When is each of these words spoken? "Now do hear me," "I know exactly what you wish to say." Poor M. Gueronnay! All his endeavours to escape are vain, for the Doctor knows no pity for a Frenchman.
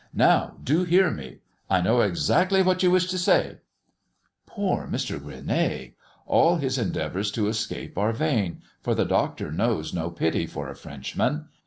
"Now 0.15 0.55
do 0.63 0.83
hear 0.83 1.11
me," 1.11 1.41
"I 1.69 1.79
know 1.79 2.01
exactly 2.01 2.63
what 2.63 2.81
you 2.81 2.89
wish 2.89 3.05
to 3.09 3.19
say." 3.19 3.57
Poor 4.47 4.85
M. 4.85 4.93
Gueronnay! 4.93 5.93
All 6.25 6.55
his 6.55 6.79
endeavours 6.79 7.29
to 7.33 7.47
escape 7.47 7.95
are 7.99 8.11
vain, 8.11 8.63
for 8.81 8.95
the 8.95 9.05
Doctor 9.05 9.51
knows 9.51 9.93
no 9.93 10.09
pity 10.09 10.47
for 10.47 10.69
a 10.69 10.75
Frenchman. 10.75 11.49